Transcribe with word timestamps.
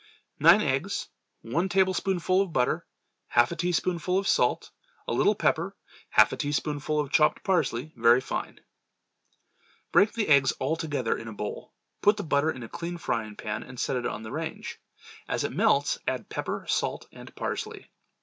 Nine 0.39 0.61
eggs. 0.61 1.09
One 1.43 1.69
tablespoonful 1.69 2.41
of 2.41 2.51
butter. 2.51 2.87
Half 3.27 3.51
a 3.51 3.55
teaspoonful 3.55 4.17
of 4.17 4.27
salt. 4.27 4.71
A 5.07 5.13
little 5.13 5.35
pepper. 5.35 5.75
Half 6.09 6.33
a 6.33 6.37
teaspoonful 6.37 6.99
of 6.99 7.11
chopped 7.11 7.43
parsley 7.43 7.93
very 7.95 8.19
fine. 8.19 8.61
Break 9.91 10.13
the 10.13 10.27
eggs 10.27 10.53
altogether 10.59 11.15
in 11.15 11.27
a 11.27 11.33
bowl. 11.33 11.75
Put 12.01 12.17
the 12.17 12.23
butter 12.23 12.49
in 12.49 12.63
a 12.63 12.67
clean 12.67 12.97
frying 12.97 13.35
pan 13.35 13.61
and 13.61 13.79
set 13.79 13.95
it 13.95 14.07
on 14.07 14.23
the 14.23 14.31
range. 14.31 14.79
As 15.27 15.43
it 15.43 15.51
melts, 15.51 15.99
add 16.07 16.29
pepper, 16.29 16.65
salt 16.67 17.07
and 17.11 17.35
parsley. 17.35 17.91